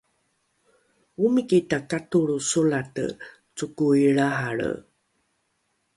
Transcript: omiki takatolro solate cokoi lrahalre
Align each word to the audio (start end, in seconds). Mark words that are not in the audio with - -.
omiki 1.25 1.57
takatolro 1.69 2.37
solate 2.51 3.05
cokoi 3.57 4.03
lrahalre 4.15 4.71